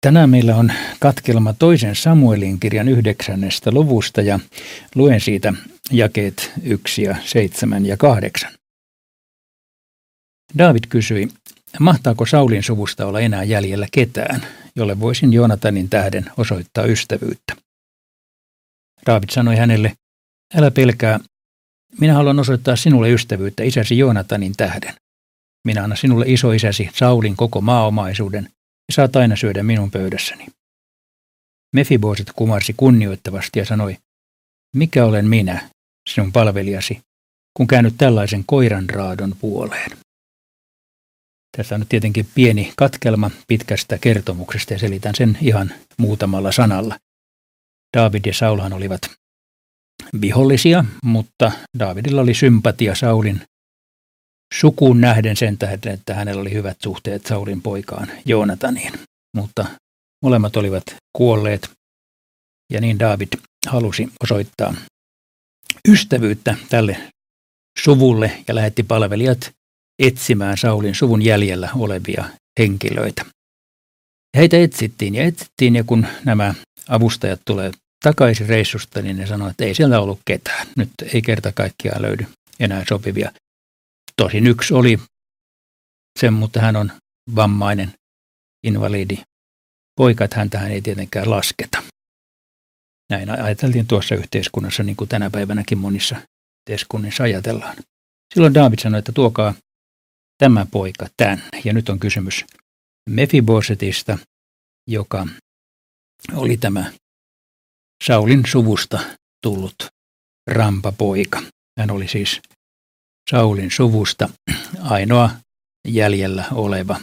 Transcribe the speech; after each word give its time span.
Tänään 0.00 0.30
meillä 0.30 0.56
on 0.56 0.72
katkelma 1.00 1.52
toisen 1.52 1.96
Samuelin 1.96 2.60
kirjan 2.60 2.88
yhdeksännestä 2.88 3.70
luvusta 3.72 4.22
ja 4.22 4.40
luen 4.94 5.20
siitä 5.20 5.52
jakeet 5.90 6.52
yksi 6.62 7.02
ja 7.02 7.16
seitsemän 7.24 7.86
ja 7.86 7.96
kahdeksan. 7.96 8.52
David 10.58 10.84
kysyi, 10.88 11.28
mahtaako 11.80 12.26
Saulin 12.26 12.62
suvusta 12.62 13.06
olla 13.06 13.20
enää 13.20 13.44
jäljellä 13.44 13.86
ketään, 13.92 14.46
jolle 14.76 15.00
voisin 15.00 15.32
Joonatanin 15.32 15.88
tähden 15.88 16.24
osoittaa 16.36 16.84
ystävyyttä. 16.84 17.56
David 19.06 19.28
sanoi 19.30 19.56
hänelle, 19.56 19.92
älä 20.54 20.70
pelkää, 20.70 21.20
minä 22.00 22.14
haluan 22.14 22.40
osoittaa 22.40 22.76
sinulle 22.76 23.10
ystävyyttä 23.10 23.62
isäsi 23.62 23.98
Joonatanin 23.98 24.52
tähden. 24.56 24.94
Minä 25.64 25.82
annan 25.82 25.98
sinulle 25.98 26.24
isoisäsi 26.28 26.90
Saulin 26.94 27.36
koko 27.36 27.60
maaomaisuuden 27.60 28.48
ja 28.88 28.94
saat 28.94 29.16
aina 29.16 29.36
syödä 29.36 29.62
minun 29.62 29.90
pöydässäni. 29.90 30.46
Mefiboset 31.74 32.32
kumarsi 32.36 32.74
kunnioittavasti 32.76 33.58
ja 33.58 33.64
sanoi, 33.64 33.96
mikä 34.76 35.04
olen 35.04 35.28
minä, 35.28 35.70
sinun 36.10 36.32
palvelijasi, 36.32 37.00
kun 37.56 37.66
käynyt 37.66 37.94
tällaisen 37.98 38.44
koiran 38.46 38.90
raadon 38.90 39.34
puoleen. 39.40 39.90
Tässä 41.56 41.74
on 41.74 41.80
nyt 41.80 41.88
tietenkin 41.88 42.28
pieni 42.34 42.72
katkelma 42.76 43.30
pitkästä 43.48 43.98
kertomuksesta 43.98 44.72
ja 44.72 44.78
selitän 44.78 45.14
sen 45.14 45.38
ihan 45.40 45.72
muutamalla 45.98 46.52
sanalla. 46.52 46.96
David 47.96 48.20
ja 48.26 48.34
Saulhan 48.34 48.72
olivat 48.72 49.00
vihollisia, 50.20 50.84
mutta 51.04 51.52
Davidilla 51.78 52.20
oli 52.20 52.34
sympatia 52.34 52.94
Saulin 52.94 53.42
sukuun 54.54 55.00
nähden 55.00 55.36
sen 55.36 55.58
tähden, 55.58 55.94
että 55.94 56.14
hänellä 56.14 56.40
oli 56.40 56.52
hyvät 56.52 56.76
suhteet 56.82 57.26
Saulin 57.26 57.62
poikaan 57.62 58.08
Joonataniin. 58.24 58.92
Mutta 59.36 59.66
molemmat 60.22 60.56
olivat 60.56 60.84
kuolleet 61.16 61.70
ja 62.72 62.80
niin 62.80 62.98
David 62.98 63.28
halusi 63.66 64.08
osoittaa 64.22 64.74
ystävyyttä 65.88 66.56
tälle 66.68 66.96
suvulle 67.78 68.44
ja 68.48 68.54
lähetti 68.54 68.82
palvelijat 68.82 69.50
etsimään 69.98 70.56
Saulin 70.56 70.94
suvun 70.94 71.22
jäljellä 71.22 71.70
olevia 71.74 72.24
henkilöitä. 72.58 73.24
Heitä 74.36 74.56
etsittiin 74.56 75.14
ja 75.14 75.24
etsittiin 75.24 75.76
ja 75.76 75.84
kun 75.84 76.06
nämä 76.24 76.54
avustajat 76.88 77.40
tulee 77.44 77.70
takaisin 78.02 78.48
reissusta, 78.48 79.02
niin 79.02 79.16
ne 79.16 79.26
sanoivat, 79.26 79.50
että 79.50 79.64
ei 79.64 79.74
siellä 79.74 80.00
ollut 80.00 80.20
ketään. 80.24 80.66
Nyt 80.76 80.90
ei 81.14 81.22
kerta 81.22 81.52
kaikkiaan 81.52 82.02
löydy 82.02 82.26
enää 82.60 82.84
sopivia 82.88 83.32
Tosin 84.18 84.46
yksi 84.46 84.74
oli 84.74 84.98
sen, 86.18 86.32
mutta 86.32 86.60
hän 86.60 86.76
on 86.76 86.92
vammainen, 87.36 87.92
invalidi. 88.66 89.18
Poika, 89.96 90.24
että 90.24 90.36
häntä 90.36 90.58
hän 90.58 90.70
ei 90.70 90.82
tietenkään 90.82 91.30
lasketa. 91.30 91.82
Näin 93.10 93.30
ajateltiin 93.30 93.86
tuossa 93.86 94.14
yhteiskunnassa, 94.14 94.82
niin 94.82 94.96
kuin 94.96 95.08
tänä 95.08 95.30
päivänäkin 95.30 95.78
monissa 95.78 96.16
yhteiskunnissa 96.60 97.24
ajatellaan. 97.24 97.76
Silloin 98.34 98.54
David 98.54 98.78
sanoi, 98.78 98.98
että 98.98 99.12
tuokaa 99.12 99.54
tämä 100.38 100.66
poika 100.70 101.06
tänne. 101.16 101.48
Ja 101.64 101.72
nyt 101.72 101.88
on 101.88 102.00
kysymys 102.00 102.44
Mefibosetista, 103.10 104.18
joka 104.88 105.26
oli 106.32 106.56
tämä 106.56 106.92
Saulin 108.04 108.42
suvusta 108.46 109.00
tullut 109.42 109.74
rampapoika. 110.50 111.42
Hän 111.78 111.90
oli 111.90 112.08
siis 112.08 112.40
Saulin 113.30 113.70
suvusta 113.70 114.28
ainoa 114.80 115.30
jäljellä 115.88 116.44
oleva. 116.52 117.00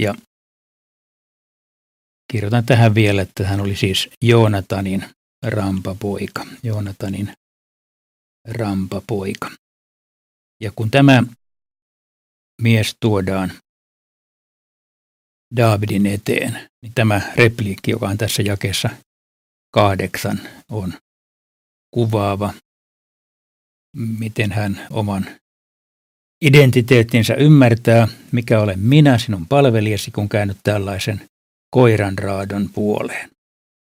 Ja 0.00 0.14
kirjoitan 2.32 2.66
tähän 2.66 2.94
vielä, 2.94 3.22
että 3.22 3.48
hän 3.48 3.60
oli 3.60 3.76
siis 3.76 4.10
Joonatanin 4.24 5.04
rampapoika. 5.46 6.46
Joonatanin 6.62 7.32
rampapoika. 8.48 9.50
Ja 10.60 10.72
kun 10.76 10.90
tämä 10.90 11.22
mies 12.62 12.96
tuodaan 13.00 13.52
Davidin 15.56 16.06
eteen, 16.06 16.70
niin 16.82 16.92
tämä 16.94 17.32
repliikki, 17.36 17.90
joka 17.90 18.08
on 18.08 18.18
tässä 18.18 18.42
jakeessa 18.42 18.90
kahdeksan, 19.74 20.40
on 20.70 20.94
kuvaava 21.94 22.54
miten 23.96 24.52
hän 24.52 24.86
oman 24.90 25.26
identiteettinsä 26.42 27.34
ymmärtää, 27.34 28.08
mikä 28.32 28.60
olen 28.60 28.78
minä, 28.78 29.18
sinun 29.18 29.46
palvelijasi, 29.46 30.10
kun 30.10 30.28
käynyt 30.28 30.56
tällaisen 30.62 31.28
koiran 31.70 32.18
raadon 32.18 32.68
puoleen. 32.68 33.30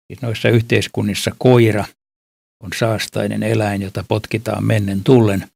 Siis 0.07 0.23
noissa 0.23 0.49
yhteiskunnissa 0.49 1.31
koira 1.39 1.85
on 2.63 2.71
saastainen 2.79 3.43
eläin, 3.43 3.83
jota 3.83 4.05
potkitaan 4.09 4.65
mennen 4.65 5.05
tullen. 5.05 5.49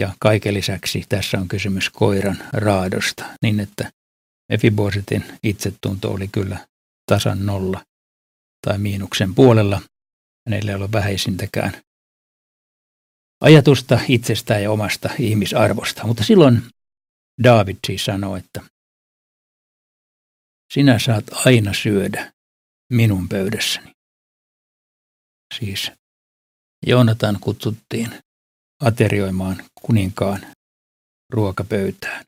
Ja 0.00 0.12
kaiken 0.20 0.54
lisäksi 0.54 1.04
tässä 1.08 1.38
on 1.38 1.48
kysymys 1.48 1.90
koiran 1.90 2.38
raadosta, 2.52 3.24
niin 3.42 3.60
että 3.60 3.92
Mefibosetin 4.52 5.24
itsetunto 5.42 6.12
oli 6.12 6.28
kyllä 6.28 6.66
tasan 7.06 7.46
nolla 7.46 7.84
tai 8.66 8.78
miinuksen 8.78 9.34
puolella. 9.34 9.82
Hänellä 10.48 10.70
ei 10.70 10.76
ole 10.76 10.92
vähäisintäkään 10.92 11.72
ajatusta 13.44 14.00
itsestään 14.08 14.62
ja 14.62 14.70
omasta 14.70 15.10
ihmisarvosta. 15.18 16.06
Mutta 16.06 16.24
silloin 16.24 16.62
David 17.42 17.76
siis 17.86 18.04
sanoi, 18.04 18.38
että 18.38 18.60
sinä 20.72 20.98
saat 20.98 21.24
aina 21.46 21.74
syödä 21.74 22.32
minun 22.92 23.28
pöydässäni. 23.28 23.92
Siis 25.58 25.90
Joonatan 26.86 27.38
kutsuttiin 27.40 28.20
aterioimaan 28.82 29.64
kuninkaan 29.80 30.46
ruokapöytään. 31.32 32.24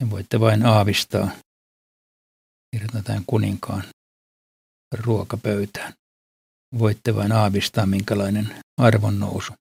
Ja 0.00 0.10
voitte 0.10 0.40
vain 0.40 0.66
aavistaa, 0.66 1.30
kirjoitetaan 2.70 3.24
kuninkaan 3.26 3.84
ruokapöytään. 4.98 5.92
Voitte 6.78 7.14
vain 7.14 7.32
aavistaa, 7.32 7.86
minkälainen 7.86 8.62
arvonnousu 8.78 9.52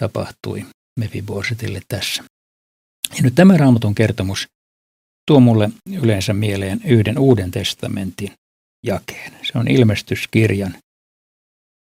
tapahtui 0.00 0.66
Mefibosetille 1.00 1.80
tässä. 1.88 2.24
Ja 3.16 3.22
nyt 3.22 3.34
tämä 3.34 3.56
raamatun 3.56 3.94
kertomus 3.94 4.46
tuo 5.26 5.40
mulle 5.40 5.70
yleensä 6.02 6.32
mieleen 6.32 6.80
yhden 6.84 7.18
uuden 7.18 7.50
testamentin 7.50 8.32
jakeen. 8.86 9.32
Se 9.42 9.58
on 9.58 9.68
ilmestyskirjan 9.68 10.74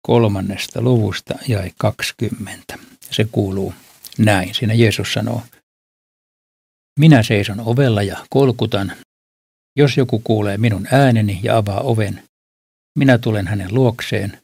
kolmannesta 0.07 0.81
luvusta 0.81 1.35
jäi 1.47 1.71
20. 1.77 2.77
Se 3.11 3.27
kuuluu 3.31 3.73
näin. 4.17 4.55
Siinä 4.55 4.73
Jeesus 4.73 5.13
sanoo, 5.13 5.43
minä 6.99 7.23
seison 7.23 7.59
ovella 7.59 8.03
ja 8.03 8.25
kolkutan. 8.29 8.91
Jos 9.77 9.97
joku 9.97 10.19
kuulee 10.23 10.57
minun 10.57 10.87
ääneni 10.91 11.39
ja 11.43 11.57
avaa 11.57 11.81
oven, 11.81 12.23
minä 12.97 13.17
tulen 13.17 13.47
hänen 13.47 13.73
luokseen 13.73 14.41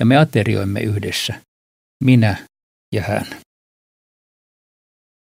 ja 0.00 0.06
me 0.06 0.16
aterioimme 0.16 0.80
yhdessä, 0.80 1.40
minä 2.04 2.46
ja 2.92 3.02
hän. 3.02 3.26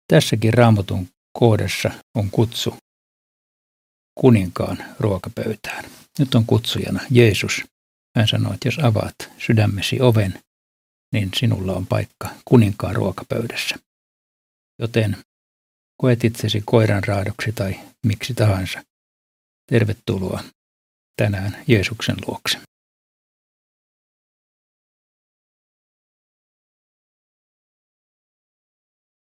Tässäkin 0.07 0.53
raamatun 0.53 1.07
kohdassa 1.39 1.91
on 2.15 2.31
kutsu 2.31 2.75
kuninkaan 4.19 4.77
ruokapöytään. 4.99 5.85
Nyt 6.19 6.35
on 6.35 6.45
kutsujana 6.45 7.01
Jeesus. 7.11 7.63
Hän 8.17 8.27
sanoi, 8.27 8.53
että 8.53 8.67
jos 8.67 8.79
avaat 8.79 9.15
sydämesi 9.37 10.01
oven, 10.01 10.39
niin 11.13 11.29
sinulla 11.35 11.73
on 11.73 11.87
paikka 11.87 12.29
kuninkaan 12.45 12.95
ruokapöydässä. 12.95 13.75
Joten 14.79 15.17
koet 15.97 16.23
itsesi 16.23 16.61
koiran 16.65 17.03
raadoksi 17.03 17.51
tai 17.51 17.79
miksi 18.05 18.33
tahansa. 18.33 18.83
Tervetuloa 19.69 20.43
tänään 21.17 21.63
Jeesuksen 21.67 22.15
luokse. 22.27 22.61